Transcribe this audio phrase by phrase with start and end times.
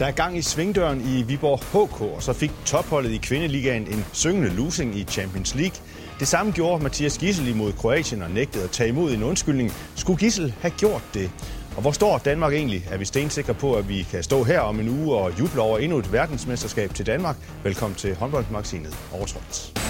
[0.00, 4.04] Der er gang i svingdøren i Viborg HK, og så fik topholdet i kvindeligaen en
[4.12, 5.76] syngende losing i Champions League.
[6.20, 9.72] Det samme gjorde Mathias Gissel imod Kroatien og nægtede at tage imod en undskyldning.
[9.96, 11.30] Skulle Gissel have gjort det?
[11.76, 12.86] Og hvor står Danmark egentlig?
[12.90, 15.78] Er vi stensikre på, at vi kan stå her om en uge og juble over
[15.78, 17.36] endnu et verdensmesterskab til Danmark?
[17.62, 19.80] Velkommen til håndboldmagasinet Overtrådt.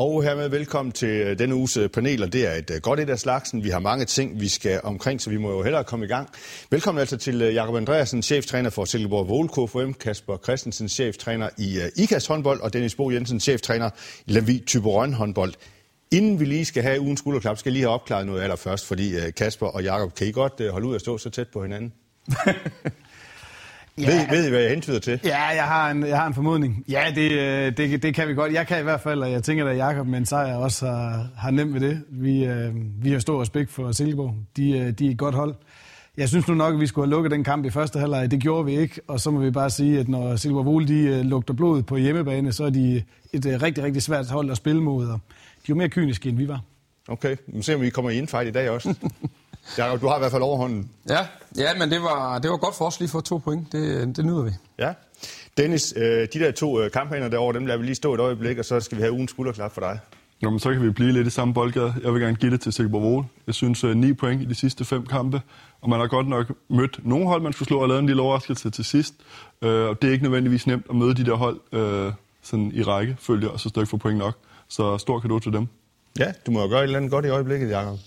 [0.00, 3.00] Og hermed velkommen til øh, denne uges øh, panel, og det er et øh, godt
[3.00, 3.64] et af slagsen.
[3.64, 6.28] Vi har mange ting, vi skal omkring, så vi må jo hellere komme i gang.
[6.70, 12.26] Velkommen altså til Jakob Andreasen, cheftræner for Silkeborg Vål KFM, Kasper Christensen, cheftræner i IKAS
[12.26, 13.90] håndbold, og Dennis Bo Jensen, cheftræner
[14.26, 15.54] i Lavi Typerøn håndbold.
[16.10, 19.30] Inden vi lige skal have ugens skulderklap, skal jeg lige have opklaret noget allerførst, fordi
[19.30, 21.92] Kasper og Jakob, kan I godt holde ud at stå så tæt på hinanden?
[24.00, 24.06] Ja.
[24.06, 25.20] Ved, ved I, hvad jeg hentyder til?
[25.24, 26.84] Ja, jeg har en, jeg har en formodning.
[26.88, 28.52] Ja, det, øh, det, det kan vi godt.
[28.52, 31.28] Jeg kan i hvert fald, og jeg tænker, at Jakob med en sejr også har,
[31.36, 32.02] har nemt ved det.
[32.10, 34.34] Vi, øh, vi har stor respekt for Silkeborg.
[34.56, 35.54] De, øh, de er et godt hold.
[36.16, 38.30] Jeg synes nu nok, at vi skulle have lukket den kamp i første halvleg.
[38.30, 41.22] Det gjorde vi ikke, og så må vi bare sige, at når Silkeborg Vole de
[41.22, 45.06] lugter blod på hjemmebane, så er de et rigtig, rigtig svært hold at spille mod,
[45.08, 46.60] og de er jo mere kyniske, end vi var.
[47.08, 48.94] Okay, nu ser vi, om vi kommer i indfight i dag også.
[49.78, 50.90] Ja, du har i hvert fald overhånden.
[51.08, 53.72] Ja, ja men det var, det var godt for os lige for to point.
[53.72, 54.50] Det, det nyder vi.
[54.78, 54.92] Ja.
[55.56, 58.58] Dennis, øh, de der to øh, kampagner derovre, dem lader vi lige stå et øjeblik,
[58.58, 59.98] og så skal vi have ugens skulderklap for dig.
[60.42, 61.94] Nå, men så kan vi blive lidt i samme boldgade.
[62.02, 63.24] Jeg vil gerne give det til Silkeborg Vole.
[63.46, 65.40] Jeg synes, uh, 9 point i de sidste fem kampe,
[65.80, 68.22] og man har godt nok mødt nogle hold, man skulle slå og lave en lille
[68.22, 69.14] overraskelse til sidst.
[69.60, 73.16] Og det er ikke nødvendigvis nemt at møde de der hold uh, sådan i række,
[73.20, 74.34] følger, og så stadig få point nok.
[74.68, 75.68] Så stor kado til dem.
[76.18, 77.98] Ja, du må jo gøre et eller andet godt i øjeblikket, Jacob.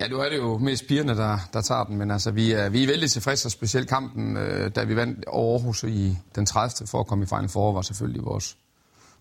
[0.00, 2.68] Ja, nu er det jo mest pigerne, der, der tager den, men altså, vi, er,
[2.68, 6.46] vi er vældig tilfredse, og specielt kampen, øh, da vi vandt over Aarhus i den
[6.46, 6.86] 30.
[6.86, 8.56] for at komme i Final Four, var selvfølgelig vores,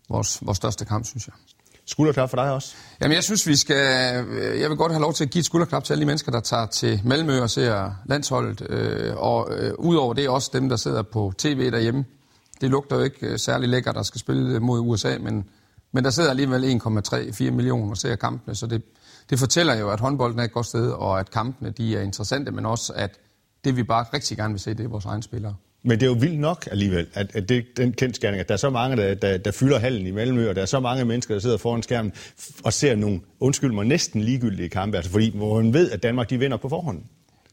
[0.10, 1.34] vores, vores største kamp, synes jeg.
[1.86, 2.76] Skulderklap for dig også?
[3.02, 4.26] Jamen, jeg synes, vi skal...
[4.28, 6.32] Øh, jeg vil godt have lov til at give et skulderklap til alle de mennesker,
[6.32, 8.68] der tager til Malmø og ser landsholdet.
[8.70, 12.06] Øh, og øh, udover det også dem, der sidder på tv derhjemme.
[12.62, 15.46] Det lugter jo ikke øh, særlig lækkert, der skal spille mod USA, men,
[15.92, 18.82] men der sidder alligevel 1,3-4 millioner og ser kampene, så det,
[19.30, 22.52] det fortæller jo, at håndbolden er et godt sted, og at kampene de er interessante,
[22.52, 23.20] men også, at
[23.64, 25.56] det vi bare rigtig gerne vil se, det er vores egne spillere.
[25.84, 28.58] Men det er jo vildt nok alligevel, at, at det, den kendskærning, at der er
[28.58, 31.36] så mange, der, der, der fylder hallen i Malmø, og der er så mange mennesker,
[31.36, 32.14] der sidder foran skærmen
[32.64, 36.38] og ser nogle, undskyld mig, næsten ligegyldige kampe, altså fordi man ved, at Danmark de
[36.38, 37.04] vinder på forhånd.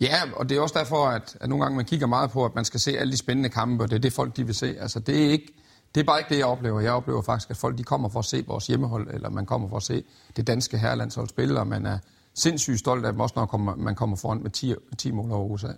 [0.00, 2.54] Ja, og det er også derfor, at, at nogle gange man kigger meget på, at
[2.54, 4.74] man skal se alle de spændende kampe, og det er det folk, de vil se.
[4.80, 5.52] Altså det er ikke,
[5.96, 6.80] det er bare ikke det, jeg oplever.
[6.80, 9.68] Jeg oplever faktisk, at folk de kommer for at se vores hjemmehold, eller man kommer
[9.68, 10.02] for at se
[10.36, 11.98] det danske herrelandshold spille, og man er
[12.34, 15.44] sindssygt stolt af dem, også når kommer, man kommer foran med 10, 10 mål over
[15.44, 15.68] USA.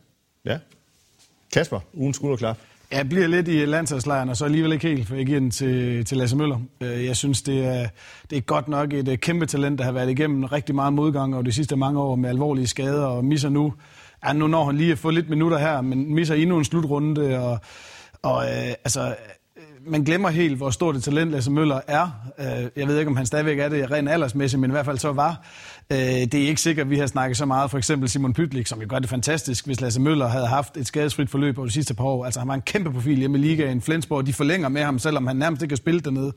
[0.45, 0.59] Ja.
[1.53, 2.59] Kasper, ugen skulderklap.
[2.91, 6.05] Jeg bliver lidt i landsholdslejren, og så alligevel ikke helt, for jeg giver den til,
[6.05, 6.61] til Lasse Møller.
[6.81, 7.89] Øh, jeg synes, det er,
[8.31, 11.35] det er godt nok et øh, kæmpe talent, der har været igennem rigtig meget modgang
[11.35, 13.75] over de sidste mange år med alvorlige skader, og misser nu,
[14.27, 17.39] ja, nu når han lige at få lidt minutter her, men misser endnu en slutrunde,
[17.39, 17.59] og,
[18.23, 19.15] og øh, altså,
[19.89, 22.11] man glemmer helt, hvor stort et talent Lasse Møller er.
[22.39, 24.99] Øh, jeg ved ikke, om han stadigvæk er det rent aldersmæssigt, men i hvert fald
[24.99, 25.43] så var.
[25.91, 27.71] Det er ikke sikkert, at vi har snakket så meget.
[27.71, 30.87] For eksempel Simon Pytlik, som jo gør det fantastisk, hvis Lasse Møller havde haft et
[30.87, 32.25] skadesfrit forløb over de sidste par år.
[32.25, 33.81] Altså han var en kæmpe profil hjemme i ligaen.
[33.81, 36.33] Flensborg, de forlænger med ham, selvom han nærmest ikke har spillet dernede.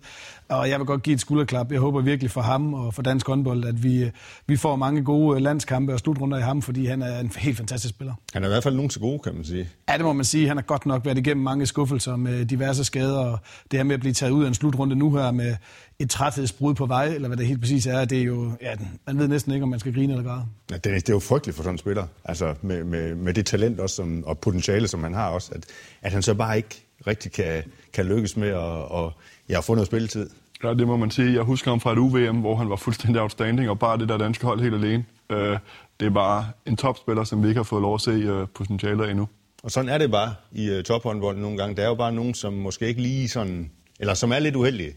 [0.49, 1.71] Og jeg vil godt give et skulderklap.
[1.71, 4.11] Jeg håber virkelig for ham og for dansk håndbold, at vi,
[4.47, 7.93] vi får mange gode landskampe og slutrunder i ham, fordi han er en helt fantastisk
[7.93, 8.13] spiller.
[8.33, 9.69] Han er i hvert fald nogen til gode, kan man sige.
[9.89, 10.47] Ja, det må man sige.
[10.47, 13.39] Han har godt nok været igennem mange skuffelser med diverse skader, og
[13.71, 15.55] det her med at blive taget ud af en slutrunde nu her med
[16.01, 18.75] et træthedsbrud på vej, eller hvad det helt præcis er, det er jo, ja,
[19.07, 20.45] man ved næsten ikke, om man skal grine eller græde.
[20.71, 23.33] Ja, det, er, det er jo frygteligt for sådan en spiller, altså med, med, med
[23.33, 25.65] det talent også, som, og potentiale, som han har også, at,
[26.01, 27.63] at han så bare ikke rigtig kan,
[27.93, 29.13] kan lykkes med at, og,
[29.49, 30.29] ja, at få noget spilletid.
[30.63, 31.33] Ja, det må man sige.
[31.33, 34.17] Jeg husker ham fra et UVM, hvor han var fuldstændig outstanding, og bare det der
[34.17, 35.05] danske hold helt alene.
[35.29, 35.57] Øh,
[35.99, 39.09] det er bare en topspiller, som vi ikke har fået lov at se øh, potentialet
[39.09, 39.27] endnu.
[39.63, 41.75] Og sådan er det bare i uh, tophåndbolden nogle gange.
[41.75, 44.93] Der er jo bare nogen, som måske ikke lige sådan, eller som er lidt uheldige.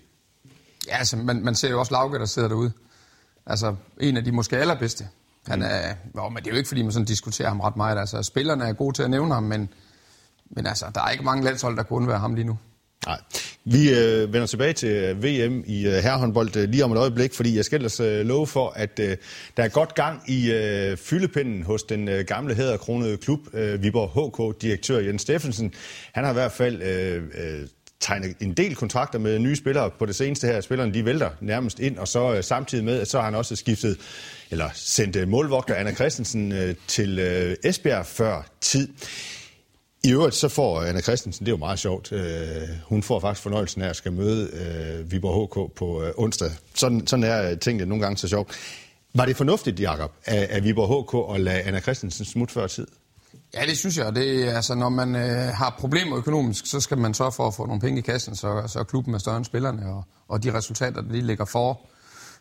[0.89, 2.73] Ja, altså, man, man ser jo også Lauke, der sidder derude.
[3.47, 5.09] Altså, en af de måske allerbedste.
[5.47, 7.99] Han er, jo, men det er jo ikke, fordi man sådan diskuterer ham ret meget.
[7.99, 9.69] Altså, spillerne er gode til at nævne ham, men,
[10.51, 12.59] men altså, der er ikke mange landshold, der kunne undvære ham lige nu.
[13.07, 13.21] Nej.
[13.65, 17.35] Vi øh, vender tilbage til øh, VM i øh, herrehåndbold øh, lige om et øjeblik,
[17.35, 19.17] fordi jeg skal ellers øh, love for, at øh,
[19.57, 24.11] der er godt gang i øh, fyldepinden hos den øh, gamle hæderkronede klub, øh, Viborg
[24.11, 25.73] HK-direktør Jens Steffensen.
[26.13, 27.69] Han har i hvert fald øh, øh,
[28.05, 30.61] tegnet en del kontrakter med nye spillere på det seneste her.
[30.61, 33.99] Spillerne de vælter nærmest ind, og så øh, samtidig med, så har han også skiftet,
[34.51, 38.89] eller sendt øh, målvogter Anna Christensen øh, til øh, Esbjerg før tid.
[40.05, 43.21] I øvrigt så får øh, Anna Christensen, det er jo meget sjovt, øh, hun får
[43.21, 46.51] faktisk fornøjelsen af at skal møde øh, Viborg HK på øh, onsdag.
[46.75, 48.51] Sådan, sådan er øh, tingene nogle gange så sjovt.
[49.15, 52.87] Var det fornuftigt, Jacob, af, af Viborg HK at lade Anna Christensen smutte før tid?
[53.55, 54.15] Ja, det synes jeg.
[54.15, 57.67] Det, altså, når man øh, har problemer økonomisk, så skal man sørge for at få
[57.67, 61.01] nogle penge i kassen, så, så klubben er større end spillerne, og, og de resultater,
[61.03, 61.81] der lige ligger for,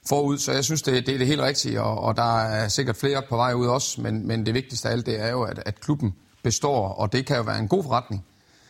[0.09, 0.37] forud.
[0.37, 3.23] Så jeg synes, det, det er det helt rigtige, og, og der er sikkert flere
[3.29, 5.79] på vej ud også, men, men det vigtigste af alt, det er jo, at, at
[5.79, 6.13] klubben
[6.43, 8.25] består, og det kan jo være en god forretning.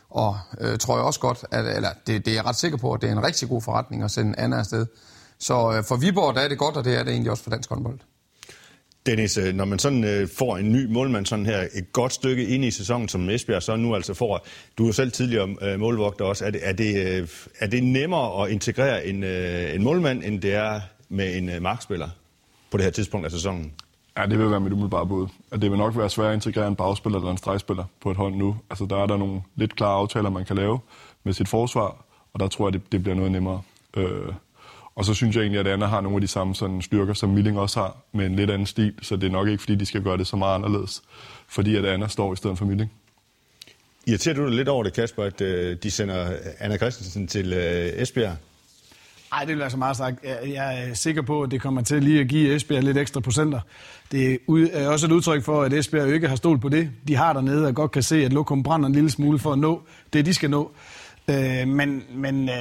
[0.09, 2.93] Og øh, tror jeg også godt, at, eller det, det er jeg ret sikker på,
[2.93, 4.85] at det er en rigtig god forretning at sende Anna afsted.
[5.39, 7.49] Så øh, for Viborg, der er det godt, og det er det egentlig også for
[7.49, 7.99] dansk håndbold.
[9.05, 12.47] Dennis, øh, når man sådan øh, får en ny målmand sådan her et godt stykke
[12.47, 14.45] ind i sæsonen, som Esbjerg så nu altså får,
[14.77, 17.27] du er jo selv tidligere øh, målvogter også, er det, er det, øh,
[17.59, 22.09] er det nemmere at integrere en, øh, en målmand, end det er med en markspiller
[22.71, 23.73] på det her tidspunkt af sæsonen?
[24.17, 25.27] Ja, det vil være mit umiddelbare bud.
[25.51, 28.17] At det vil nok være svært at integrere en bagspiller eller en stregspiller på et
[28.17, 28.57] hold nu.
[28.69, 30.79] Altså, der er der nogle lidt klare aftaler, man kan lave
[31.23, 33.61] med sit forsvar, og der tror jeg, det, det bliver noget nemmere.
[33.97, 34.33] Øh,
[34.95, 37.29] og så synes jeg egentlig, at Anna har nogle af de samme sådan, styrker, som
[37.29, 39.85] Milling også har, med en lidt anden stil, så det er nok ikke, fordi de
[39.85, 41.01] skal gøre det så meget anderledes,
[41.47, 42.91] fordi at Anna står i stedet for Milling.
[44.07, 48.01] Irriterer du dig lidt over det, Kasper, at øh, de sender Anna Christensen til øh,
[48.01, 48.35] Esbjerg?
[49.31, 50.23] Nej, det vil være så meget sagt.
[50.23, 53.59] Jeg er sikker på, at det kommer til lige at give Esbjerg lidt ekstra procenter.
[54.11, 54.39] Det
[54.73, 56.91] er også et udtryk for, at Esbjerg ikke har stolt på det.
[57.07, 59.59] De har dernede og godt kan se, at Lokum brænder en lille smule for at
[59.59, 59.81] nå
[60.13, 60.71] det, de skal nå.
[61.27, 62.55] Øh, men men øh,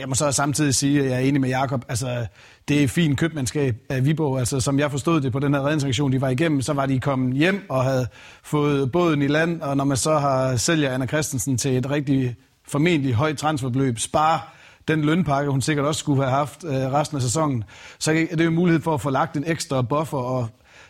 [0.00, 1.84] jeg må så samtidig sige, at jeg er enig med Jakob.
[1.88, 2.26] Altså,
[2.68, 4.38] det er fint købmandskab af Viborg.
[4.38, 7.00] Altså, som jeg forstod det på den her redningsaktion, de var igennem, så var de
[7.00, 8.06] kommet hjem og havde
[8.42, 9.62] fået båden i land.
[9.62, 12.36] Og når man så har sælger Anna Christensen til et rigtig
[12.68, 14.54] formentlig højt transferbeløb, spar
[14.88, 17.64] den lønpakke, hun sikkert også skulle have haft øh, resten af sæsonen,
[17.98, 20.48] så er det jo mulighed for at få lagt en ekstra buffer og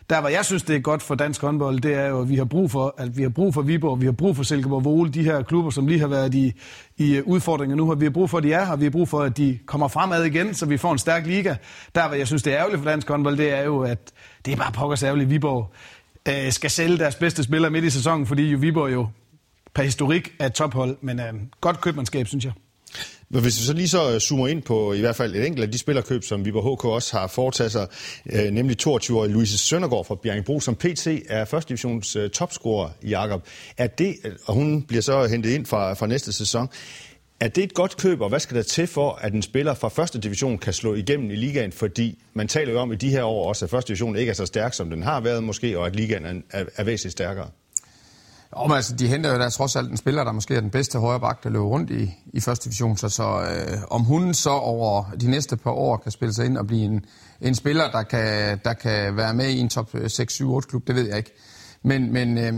[0.09, 2.35] der, hvor jeg synes, det er godt for dansk håndbold, det er jo, at vi
[2.35, 5.11] har brug for, at vi har brug for Viborg, vi har brug for Silkeborg Vole,
[5.11, 6.53] de her klubber, som lige har været i,
[6.97, 8.91] i øh, udfordringer nu, og vi har brug for, at de er her, vi har
[8.91, 11.55] brug for, at de kommer fremad igen, så vi får en stærk liga.
[11.95, 14.11] Der, hvor jeg synes, det er ærgerligt for dansk håndbold, det er jo, at
[14.45, 15.73] det er bare pokkers ærgerligt, Viborg
[16.27, 19.07] øh, skal sælge deres bedste spillere midt i sæsonen, fordi jo Viborg jo
[19.73, 22.53] per historik er et tophold, men øh, godt købmandskab, synes jeg.
[23.31, 25.45] Men hvis vi så lige så øh, zoomer ind på øh, i hvert fald et
[25.45, 27.87] enkelt af de spillerkøb, som Viborg HK også har foretaget sig,
[28.25, 33.47] øh, nemlig 22-årige Louise Søndergaard fra Bjerringbro, som PT er første divisions øh, topscorer, Jakob.
[33.77, 36.69] Er det, øh, og hun bliver så hentet ind fra, fra næste sæson,
[37.39, 39.89] er det et godt køb, og hvad skal der til for, at en spiller fra
[39.89, 41.71] første division kan slå igennem i ligaen?
[41.71, 44.33] Fordi man taler jo om i de her år også, at første division ikke er
[44.33, 47.49] så stærk, som den har været måske, og at ligaen er, er, er væsentligt stærkere.
[48.57, 50.69] Jo, men altså, de henter jo der trods alt en spiller, der måske er den
[50.69, 52.97] bedste højre bak, der løber rundt i, i første division.
[52.97, 56.57] Så, så øh, om hun så over de næste par år kan spille sig ind
[56.57, 57.05] og blive en,
[57.41, 61.07] en spiller, der kan, der kan være med i en top øh, 6-7-8-klub, det ved
[61.07, 61.31] jeg ikke.
[61.83, 62.53] Men, men, øh,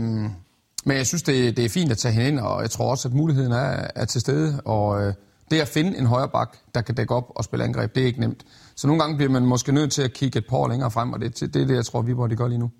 [0.84, 3.08] men jeg synes, det, det er fint at tage hende ind, og jeg tror også,
[3.08, 4.60] at muligheden er, er til stede.
[4.64, 5.14] Og øh,
[5.50, 8.06] det at finde en højre bak, der kan dække op og spille angreb, det er
[8.06, 8.44] ikke nemt.
[8.76, 11.12] Så nogle gange bliver man måske nødt til at kigge et par år længere frem,
[11.12, 12.70] og det, det er det, jeg tror, Viborg de gør lige nu.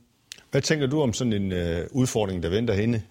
[0.53, 3.03] Hvad tænker du om sådan en øh, udfordring, der venter hende?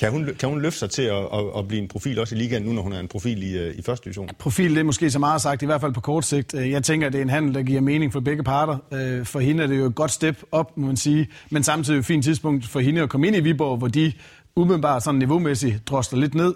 [0.00, 2.38] Kan hun, kan hun løfte sig til at, at, at blive en profil også i
[2.38, 4.26] ligaen, nu når hun er en profil i, øh, i første division?
[4.26, 6.54] Ja, profil, det er måske så meget sagt, i hvert fald på kort sigt.
[6.54, 8.78] Øh, jeg tænker, at det er en handel, der giver mening for begge parter.
[8.92, 11.98] Øh, for hende er det jo et godt step op, må man sige, men samtidig
[11.98, 14.12] et fint tidspunkt for hende at komme ind i Viborg, hvor de
[14.56, 16.54] umiddelbart sådan niveaumæssigt drosler lidt ned.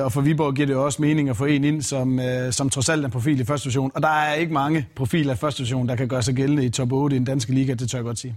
[0.00, 2.20] Og for Viborg giver det også mening at få en ind, som,
[2.50, 3.90] som trods alt er en profil i første division.
[3.94, 6.70] Og der er ikke mange profiler i første division, der kan gøre sig gældende i
[6.70, 8.36] top 8 i den danske liga, det tør jeg godt sige.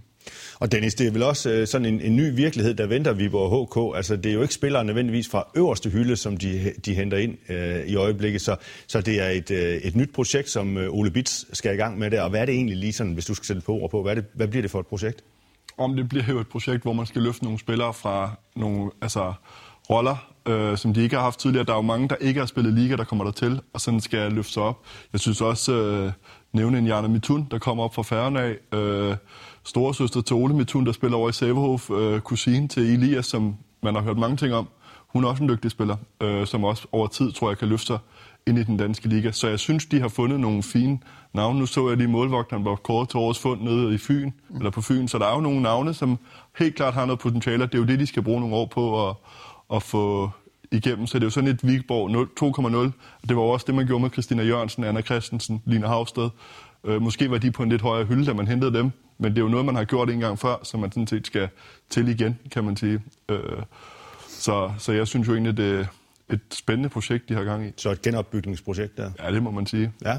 [0.60, 3.68] Og Dennis, det er vel også øh, sådan en, en ny virkelighed, der venter Viborg
[3.68, 3.98] HK.
[3.98, 7.38] Altså, det er jo ikke spillere nødvendigvis fra øverste hylde, som de, de henter ind
[7.50, 8.42] øh, i øjeblikket.
[8.42, 8.56] Så,
[8.88, 12.00] så det er et, øh, et nyt projekt, som øh, Ole Bits skal i gang
[12.00, 12.22] med der.
[12.22, 14.02] Og hvad er det egentlig lige sådan, hvis du skal sætte på ord på?
[14.02, 15.24] Hvad, det, hvad bliver det for et projekt?
[15.78, 19.34] Om det bliver jo et projekt, hvor man skal løfte nogle spillere fra nogle altså,
[19.90, 21.66] roller, øh, som de ikke har haft tidligere.
[21.66, 24.00] Der er jo mange, der ikke har spillet liga, der kommer der til, og sådan
[24.00, 24.80] skal jeg løfte sig op.
[25.14, 26.12] Jeg synes også, øh,
[26.54, 28.78] nævne en Jarno Mitun, der kommer op fra Færøerne af.
[28.78, 29.16] Øh,
[29.64, 31.90] storesøster til Ole Mitun, der spiller over i Sæbehof.
[31.90, 34.68] Øh, kusine til Elias, som man har hørt mange ting om.
[35.08, 37.86] Hun er også en dygtig spiller, øh, som også over tid, tror jeg, kan løfte
[37.86, 37.98] sig
[38.48, 39.32] ind i den danske liga.
[39.32, 41.00] Så jeg synes, de har fundet nogle fine
[41.34, 41.60] navne.
[41.60, 44.58] Nu så jeg lige målvogteren var kort til årets fund nede i Fyn, mm.
[44.58, 45.08] eller på Fyn.
[45.08, 46.20] Så der er jo nogle navne, som
[46.58, 47.66] helt klart har noget potentiale.
[47.66, 49.16] Det er jo det, de skal bruge nogle år på at,
[49.74, 50.30] at få
[50.72, 51.08] igennem.
[51.08, 52.10] Så det er jo sådan et Vigborg
[53.22, 53.28] 2,0.
[53.28, 56.30] Det var også det, man gjorde med Christina Jørgensen, Anna Christensen, Line Havsted.
[56.84, 58.92] Øh, måske var de på en lidt højere hylde, da man hentede dem.
[59.18, 61.28] Men det er jo noget, man har gjort en gang før, så man sådan set
[61.28, 61.50] skal
[61.90, 63.02] til igen, kan man sige.
[63.30, 63.40] Øh,
[64.28, 65.88] så, så jeg synes jo egentlig, det
[66.34, 67.72] et spændende projekt, de har gang i.
[67.78, 69.12] Så et genopbygningsprojekt der?
[69.24, 69.92] Ja, det må man sige.
[70.06, 70.18] Ja.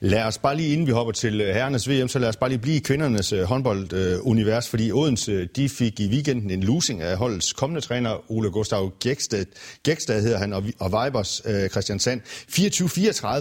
[0.00, 2.58] Lad os bare lige, inden vi hopper til herrenes VM, så lad os bare lige
[2.58, 7.80] blive i kvindernes håndboldunivers, fordi Odense, de fik i weekenden en losing af holdets kommende
[7.80, 9.44] træner, Ole Gustav Gækstad,
[9.82, 12.20] Gækstad hedder han, og Vibers Christian Sand.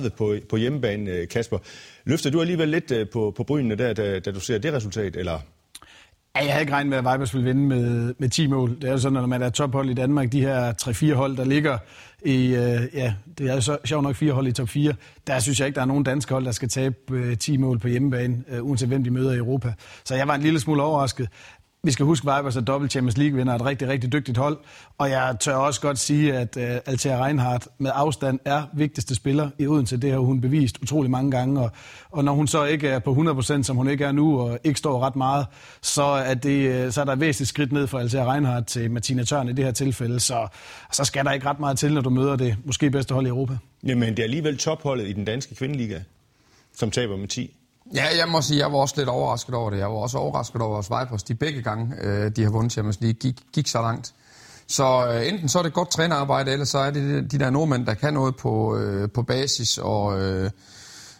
[0.05, 1.57] 24-34 på, på hjemmebane, Kasper.
[2.05, 5.39] Løfter du alligevel lidt på, på brynene der, da, da du ser det resultat, eller
[6.35, 8.75] Ja, jeg havde ikke regnet med, at Vibers ville vinde med, med 10 mål.
[8.75, 11.37] Det er jo sådan, at når man er tophold i Danmark, de her 3-4 hold,
[11.37, 11.77] der ligger
[12.25, 14.93] i, øh, ja, det er jo så sjovt nok fire hold i top 4,
[15.27, 17.79] der synes jeg ikke, der er nogen danske hold, der skal tabe øh, 10 mål
[17.79, 19.73] på hjemmebane, øh, uanset hvem de møder i Europa.
[20.03, 21.29] Så jeg var en lille smule overrasket.
[21.83, 24.57] Vi skal huske, Vibers er dobbelt Champions League-vinder, et rigtig, rigtig dygtigt hold.
[24.97, 29.15] Og jeg tør også godt sige, at øh, uh, Altea Reinhardt med afstand er vigtigste
[29.15, 29.97] spiller i Odense.
[29.97, 31.61] Det har hun bevist utrolig mange gange.
[31.61, 31.71] Og,
[32.11, 34.79] og når hun så ikke er på 100%, som hun ikke er nu, og ikke
[34.79, 35.45] står ret meget,
[35.81, 38.91] så er, det, øh, så er der et væsentligt skridt ned fra Althea Reinhardt til
[38.91, 40.19] Martina Tørn i det her tilfælde.
[40.19, 40.47] Så,
[40.91, 43.29] så skal der ikke ret meget til, når du møder det måske bedste hold i
[43.29, 43.57] Europa.
[43.83, 45.99] Jamen, det er alligevel topholdet i den danske kvindeliga,
[46.73, 47.55] som taber med 10.
[47.95, 49.77] Ja, jeg må sige, jeg var også lidt overrasket over det.
[49.77, 51.23] Jeg var også overrasket over at Vipers.
[51.23, 54.13] De begge gange, øh, de har vundet Champions League, gik, gik så langt.
[54.67, 57.85] Så øh, enten så er det godt trænerarbejde, eller så er det de der nordmænd,
[57.85, 60.51] der kan noget på, øh, på basis, og øh,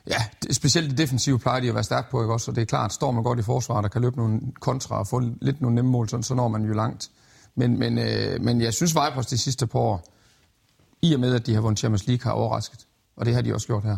[0.08, 2.52] ja, specielt det defensive plejer de at være stærkt på, ikke også?
[2.52, 5.08] Og det er klart, står man godt i forsvaret, der kan løbe nogle kontra og
[5.08, 7.10] få lidt nogle nemme mål, så, så når man jo langt.
[7.56, 10.04] Men, men, øh, men jeg synes, Vipers de sidste par år,
[11.02, 12.86] i og med, at de har vundet Champions League, har overrasket.
[13.18, 13.98] Og det har de også gjort her.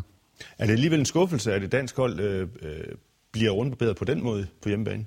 [0.58, 2.84] Er det alligevel en skuffelse, at det dansk hold øh, øh,
[3.32, 5.06] bliver rundbarberet på den måde på hjemmebane?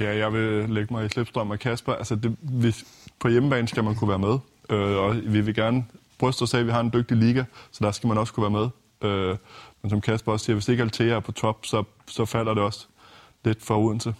[0.00, 1.92] Ja, jeg vil lægge mig i slipstrøm af Kasper.
[1.92, 2.84] Altså, det, hvis,
[3.20, 4.38] på hjemmebane skal man kunne være med,
[4.70, 5.84] øh, og vi vil gerne
[6.18, 8.42] bryste os af, at vi har en dygtig liga, så der skal man også kunne
[8.52, 8.68] være med.
[9.10, 9.36] Øh,
[9.82, 12.62] men som Kasper også siger, hvis ikke Altea er på top, så, så falder det
[12.62, 12.86] også
[13.44, 14.14] lidt for Odense.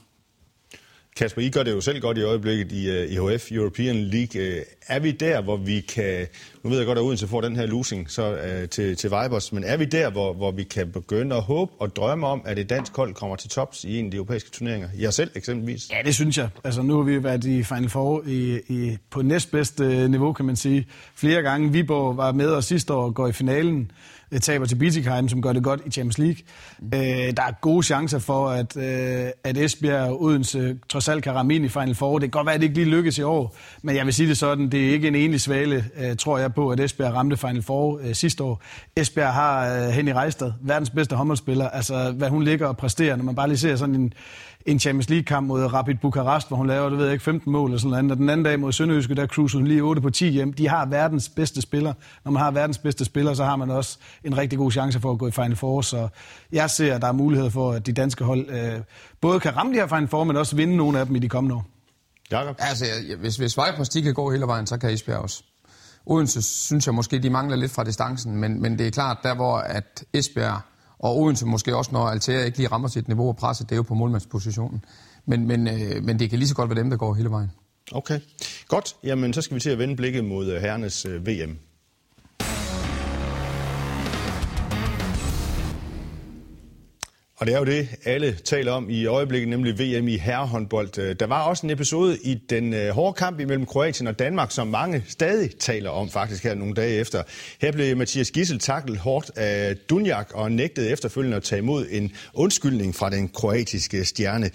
[1.20, 4.42] Kasper, I gør det jo selv godt i øjeblikket i øh, uh, IHF, European League.
[4.42, 6.26] Uh, er vi der, hvor vi kan...
[6.62, 9.52] Nu ved jeg godt, at Odense får den her losing så, uh, til, til Vibers,
[9.52, 12.58] men er vi der, hvor, hvor vi kan begynde at håbe og drømme om, at
[12.58, 14.88] et dansk hold kommer til tops i en af de europæiske turneringer?
[14.98, 15.90] Jeg selv eksempelvis.
[15.90, 16.48] Ja, det synes jeg.
[16.64, 20.56] Altså, nu har vi været i Final Four i, i, på næstbedste niveau, kan man
[20.56, 20.86] sige.
[21.14, 21.72] Flere gange.
[21.72, 23.90] Viborg var med og sidste år går i finalen
[24.38, 26.36] taber til Bietigheim, som gør det godt i Champions League.
[26.78, 26.86] Mm.
[26.94, 31.34] Øh, der er gode chancer for, at, øh, at Esbjerg og Odense trods alt kan
[31.34, 32.18] ramme ind i Final Four.
[32.18, 34.28] Det kan godt være, at det ikke lige lykkes i år, men jeg vil sige
[34.28, 37.36] det sådan, det er ikke en enlig svale, øh, tror jeg på, at Esbjerg ramte
[37.36, 38.62] Final Four øh, sidste år.
[38.96, 41.68] Esbjerg har øh, Henny Reistad, verdens bedste håndboldspiller.
[41.68, 44.12] Altså, hvad hun ligger og præsterer, når man bare lige ser sådan en
[44.66, 47.70] en Champions League-kamp mod Rapid Bukarest, hvor hun laver, det ved jeg ikke, 15 mål
[47.70, 48.10] eller sådan noget.
[48.10, 50.52] Og den anden dag mod Sønderjyske, der cruiser hun lige 8 på 10 hjem.
[50.52, 51.92] De har verdens bedste spiller.
[52.24, 55.12] Når man har verdens bedste spiller, så har man også en rigtig god chance for
[55.12, 55.80] at gå i Final Four.
[55.80, 56.08] Så
[56.52, 58.80] jeg ser, at der er mulighed for, at de danske hold øh,
[59.20, 61.28] både kan ramme de her Final Four, men også vinde nogle af dem i de
[61.28, 61.66] kommende år.
[62.30, 62.56] Jakob?
[62.58, 62.84] Altså,
[63.18, 65.42] hvis, hvis Vipers de kan gå hele vejen, så kan Esbjerg også.
[66.06, 69.34] Odense synes jeg måske, de mangler lidt fra distancen, men, men det er klart, der
[69.34, 70.60] hvor at Esbjerg
[71.00, 73.76] og Odense måske også, når Altea ikke lige rammer sit niveau og presset, det er
[73.76, 74.84] jo på målmandspositionen.
[75.26, 77.50] Men, men, øh, men det kan lige så godt være dem, der går hele vejen.
[77.92, 78.20] Okay,
[78.68, 78.96] godt.
[79.04, 81.58] Jamen, så skal vi til at vende blikket mod øh, herrenes øh, VM.
[87.40, 90.98] Og det er jo det, alle taler om i øjeblikket, nemlig VM i herrehåndbold.
[90.98, 94.50] Øh, der var også en episode i den øh, hårde kamp imellem Kroatien og Danmark,
[94.50, 97.22] som mange stadig taler om faktisk her nogle dage efter.
[97.60, 102.12] Her blev Mathias Gissel taklet hårdt af Dunjak og nægtede efterfølgende at tage imod en
[102.34, 104.50] undskyldning fra den kroatiske stjerne.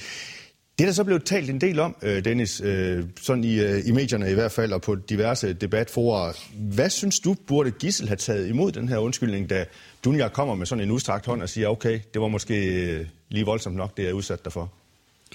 [0.78, 3.88] Det er der så blev talt en del om, øh, Dennis, øh, sådan i, øh,
[3.88, 6.34] i medierne i hvert fald, og på diverse debatforer.
[6.76, 9.66] Hvad synes du, burde Gissel have taget imod den her undskyldning, da
[10.06, 13.76] Dunja kommer med sådan en udstrakt hånd og siger, okay, det var måske lige voldsomt
[13.76, 14.72] nok, det er udsat derfor?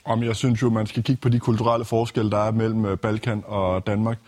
[0.04, 3.42] Om jeg synes jo, man skal kigge på de kulturelle forskelle, der er mellem Balkan
[3.46, 4.18] og Danmark.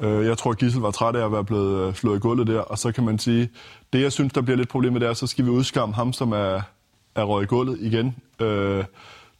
[0.00, 2.92] Jeg tror, Gissel var træt af at være blevet slået i gulvet der, og så
[2.92, 3.48] kan man sige,
[3.92, 6.60] det jeg synes, der bliver lidt problemet der, så skal vi udskamme ham, som er,
[7.14, 8.16] er røget i gulvet igen.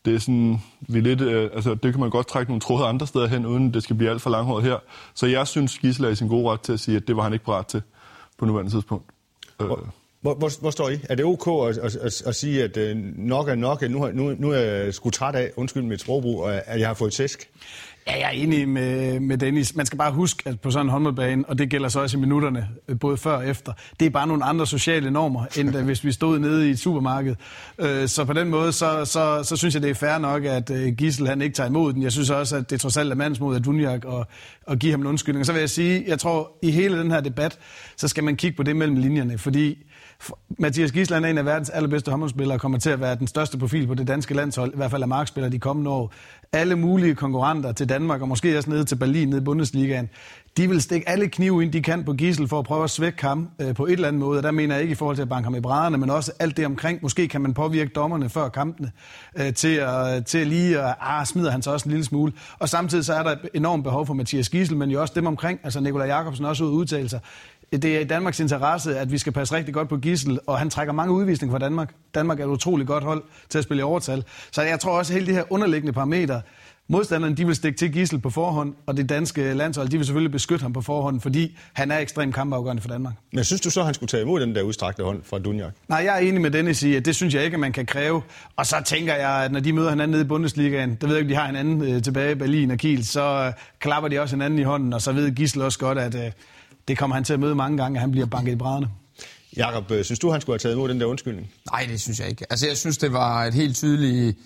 [0.09, 3.07] Det er sådan, vi lidt, øh, altså det kan man godt trække nogle tråde andre
[3.07, 4.77] steder hen, uden det skal blive alt for langhåret her.
[5.15, 7.23] Så jeg synes, Gisela er i sin gode ret til at sige, at det var
[7.23, 7.83] han ikke parat til
[8.39, 9.05] på nuværende tidspunkt.
[9.61, 9.67] Øh.
[9.67, 9.89] Hvor,
[10.21, 10.99] hvor, hvor, hvor står I?
[11.09, 14.35] Er det ok at, at, at, at sige, at øh, nok er nok, nu, nu,
[14.39, 17.51] nu er jeg sgu træt af, undskyld mit sprogbrug, at jeg har fået tæsk?
[18.09, 19.77] Ja, jeg er enig med, med Dennis.
[19.77, 22.21] Man skal bare huske, at på sådan en håndboldbane, og det gælder så også i
[22.21, 22.69] minutterne,
[23.01, 26.13] både før og efter, det er bare nogle andre sociale normer, end da, hvis vi
[26.13, 27.37] stod nede i et supermarked.
[27.79, 30.71] Øh, så på den måde, så, så, så synes jeg, det er fair nok, at
[30.71, 32.03] øh, Gissel han ikke tager imod den.
[32.03, 34.27] Jeg synes også, at det trods alt er mandsmod af Dunjak og,
[34.67, 35.41] og give ham en undskyldning.
[35.41, 37.59] Og så vil jeg sige, jeg tror, i hele den her debat,
[37.97, 39.79] så skal man kigge på det mellem linjerne, fordi
[40.59, 43.59] Mathias Gisland er en af verdens allerbedste håndboldspillere og kommer til at være den største
[43.59, 46.13] profil på det danske landshold, i hvert fald af markspillere de kommende år.
[46.53, 50.09] Alle mulige konkurrenter til Danmark, og måske også ned til Berlin, ned i Bundesligaen,
[50.57, 53.23] de vil stikke alle knive ind, de kan på Gisel for at prøve at svække
[53.23, 54.39] ham øh, på et eller andet måde.
[54.39, 56.33] Og der mener jeg ikke i forhold til at banke ham i brædderne, men også
[56.39, 56.99] alt det omkring.
[57.03, 58.93] Måske kan man påvirke dommerne før kampene
[59.37, 62.33] øh, til, at, øh, til lige at ah, smider han så også en lille smule.
[62.59, 65.27] Og samtidig så er der et enormt behov for Mathias Gisel, men jo også dem
[65.27, 65.61] omkring.
[65.65, 67.19] Altså Nikolaj Jakobsen også ud udtalelser
[67.73, 70.71] det er i Danmarks interesse, at vi skal passe rigtig godt på Gissel, og han
[70.71, 71.95] trækker mange udvisninger fra Danmark.
[72.15, 74.25] Danmark er et utroligt godt hold til at spille i overtal.
[74.51, 76.41] Så jeg tror også, at hele de her underliggende parametre,
[76.89, 80.33] modstanderne de vil stikke til Gissel på forhånd, og det danske landshold de vil selvfølgelig
[80.33, 83.15] beskytte ham på forhånd, fordi han er ekstremt kampafgørende for Danmark.
[83.33, 85.73] Men synes du så, at han skulle tage imod den der udstrakte hånd fra Dunjak?
[85.89, 87.87] Nej, jeg er enig med Dennis i, at det synes jeg ikke, at man kan
[87.87, 88.23] kræve.
[88.57, 91.23] Og så tænker jeg, at når de møder hinanden nede i Bundesligaen, der ved jeg
[91.23, 94.37] ikke, de har hinanden øh, tilbage i Berlin og Kiel, så øh, klapper de også
[94.37, 96.33] hinanden i hånden, og så ved Gissel også godt, at øh,
[96.89, 98.89] det kommer han til at møde mange gange, at han bliver banket i brædderne.
[99.57, 101.51] Jakob, øh, synes du, han skulle have taget imod den der undskyldning?
[101.71, 102.47] Nej, det synes jeg ikke.
[102.51, 104.39] Altså, jeg synes, det var et helt tydeligt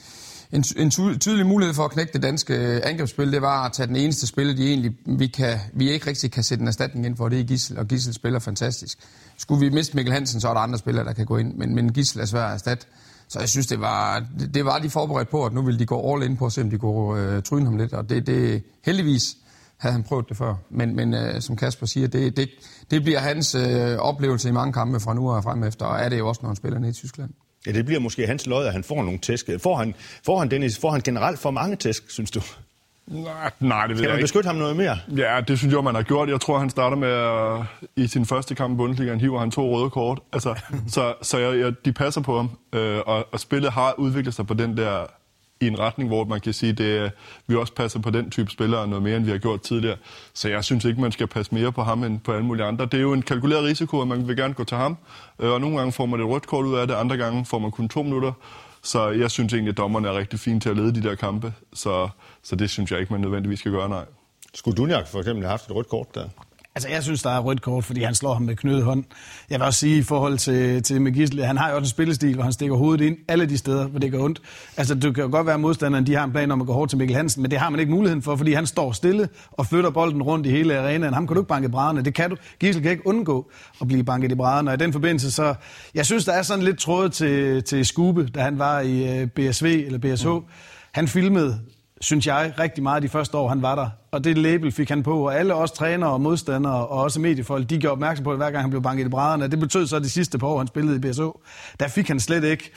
[0.52, 3.96] en, en tydelig mulighed for at knække det danske angrebsspil, det var at tage den
[3.96, 7.28] eneste spiller, de egentlig, vi, kan, vi ikke rigtig kan sætte en erstatning ind for,
[7.28, 8.98] det er Gissel, og Gissel spiller fantastisk.
[9.36, 11.74] Skulle vi miste Mikkel Hansen, så er der andre spillere, der kan gå ind, men,
[11.74, 12.86] men Gissel er svær at erstatte.
[13.28, 16.14] Så jeg synes, det var, det var de forberedt på, at nu ville de gå
[16.14, 18.62] all in på at se, om de kunne øh, tryne ham lidt, og det, det
[18.84, 19.36] heldigvis
[19.82, 20.54] havde han prøvet det før.
[20.70, 22.50] Men, men øh, som Kasper siger, det, det,
[22.90, 26.08] det bliver hans øh, oplevelse i mange kampe fra nu og frem efter, og er
[26.08, 27.30] det jo også, når han spiller ned i Tyskland.
[27.66, 29.50] Ja, det bliver måske hans lod, at han får nogle tæsk.
[29.62, 29.94] Får han,
[30.26, 32.40] får han, Dennis, får han generelt for mange tæsk, synes du?
[33.06, 34.98] Nej, nej det ved Skal jeg man beskytte ham noget mere?
[35.16, 36.28] Ja, det synes jeg, man har gjort.
[36.28, 39.76] Jeg tror, han starter med, at, i sin første kamp i Bundesligaen, hiver han to
[39.76, 40.20] røde kort.
[40.32, 40.60] Altså,
[40.94, 44.46] så så jeg, jeg, de passer på ham, øh, og, og spillet har udviklet sig
[44.46, 45.06] på den der
[45.62, 47.12] i en retning, hvor man kan sige, at
[47.46, 49.96] vi også passer på den type spillere noget mere, end vi har gjort tidligere.
[50.34, 52.84] Så jeg synes ikke, man skal passe mere på ham end på alle mulige andre.
[52.84, 54.96] Det er jo en kalkuleret risiko, at man vil gerne gå til ham,
[55.38, 57.58] øh, og nogle gange får man et rødt kort ud af det, andre gange får
[57.58, 58.32] man kun to minutter.
[58.82, 61.52] Så jeg synes egentlig, at dommerne er rigtig fine til at lede de der kampe,
[61.74, 62.08] så,
[62.42, 64.04] så det synes jeg ikke, man nødvendigvis skal gøre, nej.
[64.54, 66.28] Skulle Dunjak for eksempel have haft et rødt kort der?
[66.74, 69.04] Altså, jeg synes, der er rødt kort, fordi han slår ham med knydet hånd.
[69.50, 72.34] Jeg vil også sige, i forhold til, til Magisle, han har jo også en spillestil,
[72.34, 74.42] hvor han stikker hovedet ind alle de steder, hvor det gør ondt.
[74.76, 76.72] Altså, det kan jo godt være, at modstanderen de har en plan om at gå
[76.72, 79.28] hårdt til Mikkel Hansen, men det har man ikke muligheden for, fordi han står stille
[79.50, 81.14] og flytter bolden rundt i hele arenaen.
[81.14, 82.02] Ham kan du ikke banke i brædderne.
[82.02, 82.36] Det kan du.
[82.60, 83.50] Gisle kan ikke undgå
[83.80, 84.70] at blive banket i brædderne.
[84.70, 85.54] Og i den forbindelse, så...
[85.94, 89.28] Jeg synes, der er sådan lidt tråd til, til Skube, da han var i øh,
[89.28, 90.28] BSV eller BSH.
[90.28, 90.40] Mm.
[90.92, 91.60] Han filmede
[92.02, 93.90] synes jeg, rigtig meget de første år, han var der.
[94.10, 97.70] Og det label fik han på, og alle os trænere og modstandere og også mediefolk,
[97.70, 99.48] de gjorde opmærksom på det, hver gang han blev banket i brædderne.
[99.48, 101.40] Det betød så, at de sidste par år, han spillede i BSO,
[101.80, 102.72] der fik han slet ikke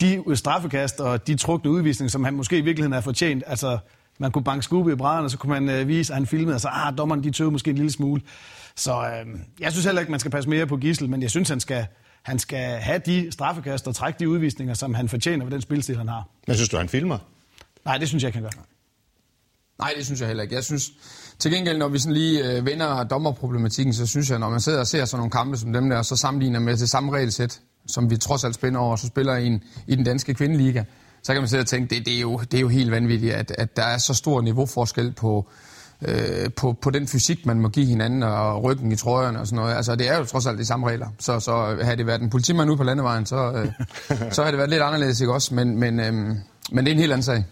[0.00, 3.44] de straffekast og de trukne udvisninger, som han måske i virkeligheden har fortjent.
[3.46, 3.78] Altså,
[4.18, 6.60] man kunne banke skubbe i brædderne, så kunne man øh, vise, at han filmede, og
[6.60, 8.22] så, ah, dommeren, de tøvede måske en lille smule.
[8.76, 11.48] Så øh, jeg synes heller ikke, man skal passe mere på Gissel, men jeg synes,
[11.48, 11.86] han skal,
[12.22, 15.96] han skal have de straffekast og trække de udvisninger, som han fortjener ved den spilstil,
[15.96, 16.28] han har.
[16.46, 17.18] Men synes du, han filmer?
[17.84, 18.62] Nej, det synes jeg ikke, han gør.
[19.78, 20.54] Nej, det synes jeg heller ikke.
[20.54, 20.90] Jeg synes,
[21.38, 24.80] til gengæld, når vi sådan lige øh, vender dommerproblematikken, så synes jeg, når man sidder
[24.80, 27.60] og ser sådan nogle kampe som dem der, og så sammenligner med det samme regelsæt,
[27.86, 30.84] som vi trods alt spænder over, og så spiller i, en, i den danske kvindeliga,
[31.22, 33.34] så kan man sidde og tænke, det, det, er, jo, det er jo helt vanvittigt,
[33.34, 35.48] at, at der er så stor niveauforskel på,
[36.02, 39.56] øh, på, på den fysik, man må give hinanden, og ryggen i trøjerne og sådan
[39.56, 39.74] noget.
[39.74, 41.08] Altså, det er jo trods alt de samme regler.
[41.18, 43.68] Så, så havde det været en politimand ude på landevejen, så, øh,
[44.34, 45.54] så havde det været lidt anderledes, ikke også?
[45.54, 46.36] Men, men, øh,
[46.72, 47.44] men det er en helt anden sag.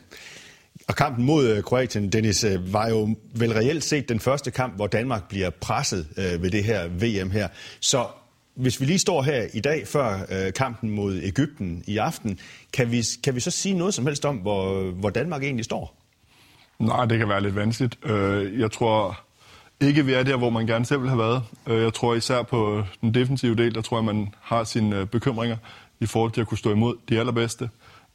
[0.89, 4.77] Og kampen mod øh, Kroatien, Dennis, øh, var jo vel reelt set den første kamp,
[4.77, 7.49] hvor Danmark bliver presset øh, ved det her VM her.
[7.81, 8.07] Så
[8.55, 10.19] hvis vi lige står her i dag før
[10.57, 12.39] kampen mod Ægypten i aften,
[12.73, 15.97] kan vi, kan vi så sige noget som helst om, hvor, hvor Danmark egentlig står?
[16.79, 17.99] Nej, det kan være lidt vanskeligt.
[18.59, 19.21] Jeg tror
[19.81, 21.43] ikke, vi er der, hvor man gerne selv vil have været.
[21.83, 25.57] Jeg tror især på den defensive del, der tror jeg, man har sine bekymringer
[26.01, 27.69] i forhold til at kunne stå imod de allerbedste.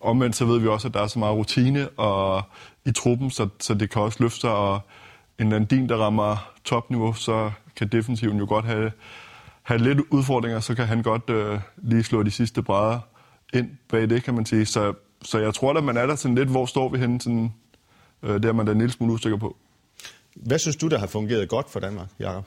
[0.06, 2.42] Omvendt så ved vi også, at der er så meget rutine og,
[2.86, 4.80] i truppen, så, så det kan også løfte sig, og
[5.40, 8.92] en Landin, der rammer topniveau, så kan defensiven jo godt have,
[9.64, 13.00] have lidt udfordringer, så kan han godt øh, lige slå de sidste brædder
[13.54, 14.66] ind bag det, kan man sige.
[14.66, 17.54] Så, så jeg tror at man er der sådan lidt, hvor står vi henne, sådan,
[18.24, 19.56] øh, der er man da en lille smule usikker på.
[20.36, 22.46] Hvad synes du, der har fungeret godt for Danmark, Jacob?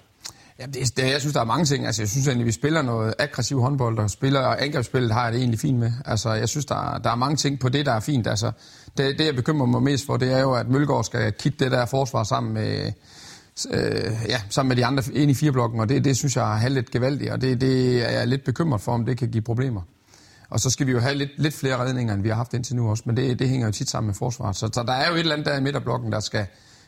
[0.60, 1.86] Ja, det, det, jeg synes, der er mange ting.
[1.86, 5.40] Altså, jeg synes egentlig, vi spiller noget aggressiv håndbold, og spiller angrebsspillet har jeg det
[5.40, 5.92] egentlig fint med.
[6.04, 8.26] Altså, jeg synes, der, er, der er mange ting på det, der er fint.
[8.26, 8.52] Altså,
[8.96, 11.72] det, det, jeg bekymrer mig mest for, det er jo, at Mølgaard skal kitte det
[11.72, 12.92] der forsvar sammen med,
[13.70, 16.68] øh, ja, sammen med de andre ind i fireblokken, og det, det synes jeg er
[16.68, 19.80] lidt gevaldigt, og det, det er jeg lidt bekymret for, om det kan give problemer.
[20.50, 22.76] Og så skal vi jo have lidt, lidt flere redninger, end vi har haft indtil
[22.76, 24.56] nu også, men det, det hænger jo tit sammen med forsvaret.
[24.56, 26.46] Så, så der er jo et eller andet der i midterblokken, der skal,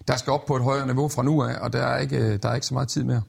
[0.08, 2.48] der skal op på et højere niveau fra nu af, og der er ikke, der
[2.48, 3.22] er ikke så meget tid mere.